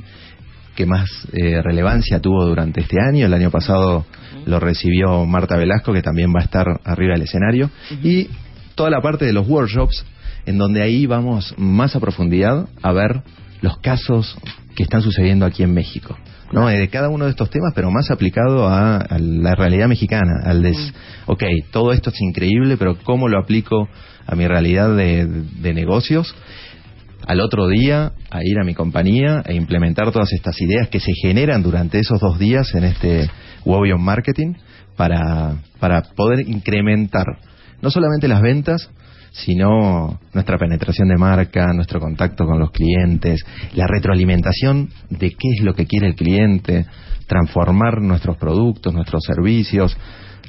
que 0.78 0.86
más 0.86 1.10
eh, 1.34 1.60
relevancia 1.64 2.22
tuvo 2.22 2.46
durante 2.46 2.82
este 2.82 3.02
año. 3.02 3.26
El 3.26 3.34
año 3.34 3.50
pasado 3.50 4.06
lo 4.46 4.60
recibió 4.60 5.26
Marta 5.26 5.58
Velasco, 5.58 5.92
que 5.92 6.04
también 6.04 6.32
va 6.34 6.42
a 6.42 6.44
estar 6.44 6.68
arriba 6.86 7.14
del 7.14 7.24
escenario. 7.24 7.72
Y 8.04 8.30
toda 8.76 8.92
la 8.92 9.02
parte 9.02 9.26
de 9.26 9.34
los 9.34 9.48
workshops, 9.48 10.06
en 10.46 10.60
donde 10.60 10.84
ahí 10.84 11.08
vamos 11.08 11.56
más 11.58 11.96
a 11.96 12.00
profundidad 12.00 12.70
a 12.84 12.94
ver 12.94 13.24
los 13.62 13.80
casos 13.80 14.38
que 14.76 14.84
están 14.84 15.02
sucediendo 15.02 15.48
aquí 15.48 15.64
en 15.64 15.74
México. 15.74 16.16
¿no? 16.52 16.70
Eh, 16.70 16.78
De 16.78 16.90
cada 16.90 17.10
uno 17.10 17.26
de 17.26 17.32
estos 17.32 17.50
temas, 17.50 17.74
pero 17.74 17.90
más 17.90 18.12
aplicado 18.12 18.68
a, 18.68 18.98
a 18.98 19.18
la 19.18 19.56
realidad 19.56 19.88
mexicana. 19.88 20.44
Al 20.46 20.62
des, 20.62 20.94
ok, 21.26 21.44
todo 21.72 21.92
esto 21.92 22.12
es 22.12 22.22
increíble, 22.22 22.78
pero 22.78 23.00
¿cómo 23.04 23.28
lo 23.28 23.40
aplico 23.40 23.90
a 24.28 24.36
mi 24.36 24.48
realidad 24.48 24.96
de, 24.96 25.26
de 25.26 25.74
negocios? 25.74 26.36
Al 27.28 27.42
otro 27.42 27.68
día 27.68 28.14
a 28.32 28.40
ir 28.42 28.58
a 28.58 28.64
mi 28.64 28.74
compañía 28.74 29.44
e 29.46 29.54
implementar 29.54 30.12
todas 30.12 30.32
estas 30.32 30.60
ideas 30.62 30.88
que 30.88 31.02
se 31.02 31.12
generan 31.22 31.62
durante 31.62 32.00
esos 32.00 32.22
dos 32.22 32.40
días 32.40 32.74
en 32.74 32.86
este 32.86 33.30
Wobion 33.66 34.02
Marketing 34.02 34.54
para, 34.96 35.58
para 35.80 36.04
poder 36.16 36.48
incrementar 36.48 37.26
no 37.82 37.92
solamente 37.92 38.30
las 38.30 38.42
ventas, 38.42 38.90
sino 39.32 40.20
nuestra 40.34 40.58
penetración 40.58 41.10
de 41.10 41.18
marca, 41.18 41.74
nuestro 41.74 42.00
contacto 42.00 42.46
con 42.46 42.60
los 42.60 42.72
clientes, 42.72 43.44
la 43.76 43.88
retroalimentación 43.88 44.90
de 45.10 45.32
qué 45.32 45.50
es 45.58 45.64
lo 45.64 45.76
que 45.76 45.86
quiere 45.86 46.08
el 46.08 46.16
cliente, 46.16 46.86
transformar 47.28 48.02
nuestros 48.02 48.38
productos, 48.38 48.94
nuestros 48.94 49.22
servicios. 49.26 49.98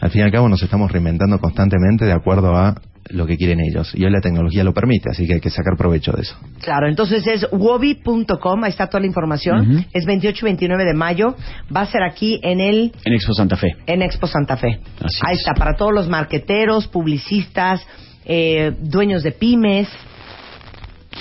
Al 0.01 0.11
fin 0.11 0.21
y 0.21 0.25
al 0.25 0.31
cabo 0.31 0.49
nos 0.49 0.63
estamos 0.63 0.93
reinventando 0.93 1.41
constantemente 1.41 2.05
de 2.05 2.13
acuerdo 2.13 2.57
a 2.57 2.81
lo 3.11 3.27
que 3.27 3.37
quieren 3.37 3.61
ellos. 3.61 3.91
Y 3.95 4.05
hoy 4.05 4.11
la 4.11 4.21
tecnología 4.21 4.65
lo 4.65 4.73
permite, 4.73 5.11
así 5.11 5.27
que 5.27 5.35
hay 5.35 5.41
que 5.41 5.51
sacar 5.51 5.77
provecho 5.77 6.13
de 6.13 6.23
eso. 6.23 6.37
Claro, 6.63 6.89
entonces 6.89 7.27
es 7.27 7.47
wobi.com, 7.53 8.65
ahí 8.65 8.71
está 8.71 8.87
toda 8.87 9.01
la 9.01 9.07
información. 9.07 9.87
Es 9.93 10.05
28 10.07 10.39
y 10.41 10.45
29 10.45 10.85
de 10.85 10.95
mayo. 10.95 11.35
Va 11.75 11.83
a 11.83 11.87
ser 11.87 12.03
aquí 12.03 12.41
en 12.43 12.61
el 12.61 12.93
En 13.05 13.13
Expo 13.15 13.35
Santa 13.35 13.57
Fe. 13.57 13.77
en 13.87 14.03
Expo 14.03 14.27
Santa 14.27 14.57
Fe. 14.57 14.79
Así 15.03 15.21
ahí 15.27 15.35
es. 15.35 15.41
está, 15.41 15.55
para 15.55 15.75
todos 15.75 15.93
los 15.93 16.09
marqueteros, 16.09 16.87
publicistas, 16.89 17.85
eh, 18.25 18.73
dueños 18.81 19.23
de 19.23 19.33
pymes. 19.33 19.89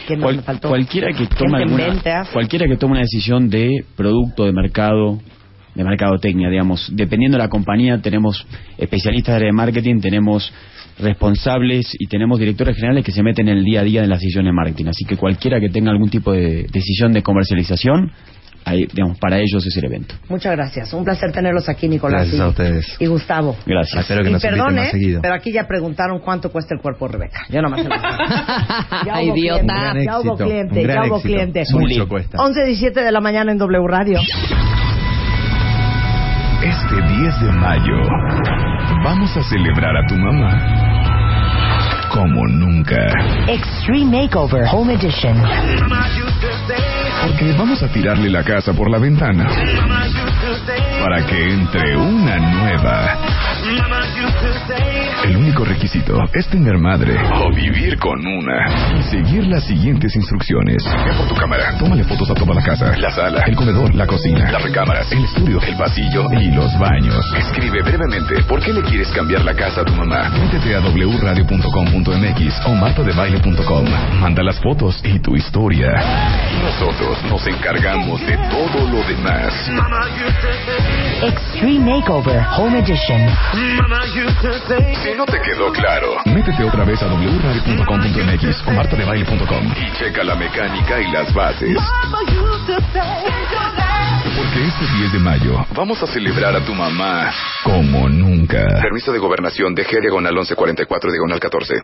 ¿Qué 0.08 0.16
más 0.16 0.24
Cual- 0.24 0.36
me 0.38 0.42
faltó? 0.44 0.70
cualquiera 0.70 1.08
que 1.12 1.24
en 1.24 1.56
alguna, 1.56 2.26
cualquiera 2.32 2.68
que 2.68 2.78
tome 2.78 2.92
una 2.94 3.02
decisión 3.02 3.50
de 3.50 3.84
producto, 3.96 4.46
de 4.46 4.52
mercado, 4.54 5.20
de 5.78 5.84
mercadotecnia, 5.84 6.50
digamos, 6.50 6.90
dependiendo 6.92 7.38
de 7.38 7.44
la 7.44 7.50
compañía, 7.50 8.00
tenemos 8.02 8.46
especialistas 8.80 9.40
de 9.40 9.52
marketing, 9.52 10.02
tenemos 10.02 10.52
responsables 10.98 11.96
y 12.00 12.08
tenemos 12.08 12.40
directores 12.40 12.76
generales 12.76 13.06
que 13.06 13.12
se 13.12 13.22
meten 13.22 13.48
en 13.48 13.60
el 13.60 13.64
día 13.64 13.82
a 13.82 13.84
día 13.84 14.02
de 14.02 14.08
las 14.08 14.20
decisiones 14.20 14.50
de 14.50 14.54
marketing. 14.54 14.86
Así 14.88 15.06
que 15.06 15.16
cualquiera 15.16 15.60
que 15.60 15.70
tenga 15.70 15.92
algún 15.92 16.10
tipo 16.10 16.32
de 16.34 16.66
decisión 16.72 17.14
de 17.14 17.22
comercialización, 17.22 18.12
ahí, 18.66 18.88
digamos, 18.92 19.20
para 19.20 19.38
ellos 19.38 19.64
es 19.68 19.78
el 19.78 19.86
evento. 19.86 20.16
Muchas 20.30 20.54
gracias. 20.54 20.92
Un 20.94 21.04
placer 21.06 21.32
tenerlos 21.32 21.70
aquí, 21.70 21.88
Nicolás. 21.88 22.22
Gracias 22.22 22.40
y, 22.40 22.42
a 22.42 22.48
ustedes. 22.48 22.98
Y 23.00 23.06
Gustavo. 23.06 23.56
Gracias. 23.68 24.02
Espero 24.02 24.24
que 24.24 24.30
y 24.30 24.34
nos 24.34 24.42
perdone, 24.42 24.82
más 24.82 24.90
seguido. 24.90 25.22
pero 25.22 25.36
aquí 25.36 25.52
ya 25.52 25.68
preguntaron 25.68 26.20
cuánto 26.22 26.52
cuesta 26.52 26.74
el 26.74 26.82
cuerpo 26.82 27.06
de 27.06 27.14
Rebeca. 27.14 27.46
Yo 27.50 27.62
nomás 27.62 27.82
se 27.82 27.88
digo. 27.88 28.02
Ya 29.06 29.22
hubo 29.22 29.38
Idiota. 29.38 29.92
cliente, 29.92 30.06
Ya 30.06 30.20
hubo 30.20 30.36
cliente, 30.36 30.88
ya 30.88 31.04
hubo 31.06 31.22
cliente. 31.22 31.64
Mucho 31.72 32.08
cuesta. 32.08 32.40
11, 32.42 32.66
17 32.66 33.04
de 33.04 33.12
la 33.12 33.22
mañana 33.22 33.52
en 33.52 33.60
W 33.60 33.88
Radio. 33.88 34.20
Este 36.64 36.96
10 36.96 37.40
de 37.42 37.52
mayo 37.52 38.02
vamos 39.04 39.36
a 39.38 39.44
celebrar 39.44 39.96
a 39.96 40.06
tu 40.08 40.16
mamá 40.16 41.08
como 42.10 42.48
nunca. 42.48 42.96
Extreme 43.48 44.24
Makeover 44.24 44.64
Home 44.72 44.96
Edition. 44.96 45.38
Porque 47.28 47.54
vamos 47.58 47.84
a 47.84 47.88
tirarle 47.90 48.30
la 48.30 48.44
casa 48.44 48.74
por 48.74 48.90
la 48.90 48.98
ventana 48.98 49.48
para 51.04 51.26
que 51.28 51.54
entre 51.54 51.96
una 51.96 52.38
nueva. 52.38 53.18
El 55.24 55.36
único 55.36 55.66
requisito 55.66 56.18
es 56.34 56.48
tener 56.48 56.78
madre 56.78 57.18
o 57.44 57.54
vivir 57.54 57.98
con 57.98 58.20
una 58.26 58.98
y 58.98 59.04
seguir 59.04 59.46
las 59.48 59.64
siguientes 59.66 60.16
instrucciones. 60.16 60.78
Ve 60.84 61.14
por 61.18 61.28
tu 61.28 61.36
cámara, 61.36 61.76
tómale 61.78 62.04
fotos 62.04 62.30
a 62.32 62.34
toda 62.34 62.54
la 62.54 62.64
casa, 62.64 62.96
la 62.98 63.10
sala, 63.12 63.42
el 63.48 63.56
comedor, 63.56 63.94
la 63.96 64.06
cocina, 64.06 64.52
las 64.52 64.62
recámaras, 64.62 65.12
el 65.12 65.24
estudio, 65.24 65.60
el 65.62 65.76
pasillo 65.76 66.32
y 66.40 66.52
los 66.52 66.78
baños. 66.80 67.26
Escribe 67.36 67.82
brevemente 67.82 68.44
por 68.44 68.64
qué 68.64 68.72
le 68.72 68.82
quieres 68.84 69.10
cambiar 69.10 69.44
la 69.44 69.56
casa 69.56 69.82
a 69.82 69.86
tu 69.86 69.94
mamá. 69.94 70.30
Métete 70.30 70.76
a 70.76 70.82
wradio.com.mx 70.82 72.66
o 72.66 72.76
martadebaile.com. 72.76 73.86
Manda 74.22 74.44
las 74.44 74.60
fotos 74.60 75.02
y 75.04 75.20
tu 75.20 75.36
historia. 75.36 75.92
Nosotros 76.62 77.18
nos 77.30 77.46
encargamos 77.48 78.22
de 78.26 78.38
todo 78.50 78.88
lo 78.90 79.04
demás. 79.08 79.54
Extreme 81.24 81.80
Makeover 81.80 82.46
Home 82.58 82.80
Edition. 82.80 83.28
No 85.18 85.26
te 85.26 85.42
quedó 85.42 85.72
claro, 85.72 86.18
métete 86.26 86.64
otra 86.64 86.86
vez 86.86 87.02
a 87.02 87.08
wradio.com.mx 87.08 88.68
o 88.68 88.72
martadebaile.com 88.72 89.74
y 89.76 89.92
checa 89.98 90.24
la 90.24 90.36
mecánica 90.36 91.02
y 91.02 91.12
las 91.12 91.34
bases. 91.34 91.76
Porque 94.38 94.64
este 94.64 94.86
10 95.00 95.14
de 95.14 95.20
mayo 95.20 95.66
vamos 95.74 96.04
a 96.04 96.08
celebrar 96.08 96.56
a 96.56 96.64
tu 96.64 96.76
mamá 96.76 97.32
como 97.64 98.08
nunca. 98.08 98.64
Permiso 98.80 99.12
de 99.12 99.18
gobernación 99.18 99.74
de 99.74 99.88
G 99.88 100.02
diagonal 100.02 100.36
1144 100.36 101.12
diagonal 101.12 101.40
14. 101.40 101.82